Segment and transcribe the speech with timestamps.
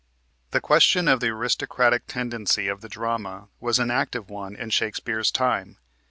[0.49, 5.29] The question of the aristocratic tendency of the drama was an active one in Shakespeare's
[5.29, 5.77] time.